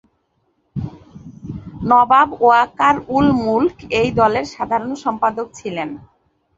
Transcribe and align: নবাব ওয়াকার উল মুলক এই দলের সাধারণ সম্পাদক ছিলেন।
নবাব 1.89 2.29
ওয়াকার 2.39 2.95
উল 3.09 3.27
মুলক 3.43 3.75
এই 3.99 4.09
দলের 4.19 4.45
সাধারণ 4.55 4.91
সম্পাদক 5.03 5.47
ছিলেন। 5.59 5.89